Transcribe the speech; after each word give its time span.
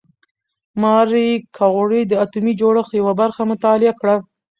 ماري 0.81 1.29
کوري 1.57 2.01
د 2.07 2.11
اتومي 2.23 2.53
جوړښت 2.61 2.91
یوه 2.99 3.13
برخه 3.21 3.41
مطالعه 3.51 3.93
کړه. 3.99 4.15